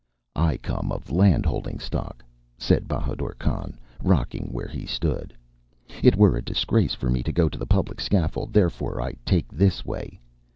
[0.35, 2.25] "I come of land holding stock,"
[2.57, 5.31] said Bahadur Khan, rocking where he stood.
[6.01, 9.51] "It were a disgrace for me to go to the public scaffold, therefore I take
[9.53, 10.19] this way.